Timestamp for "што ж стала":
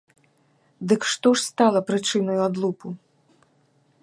1.11-1.79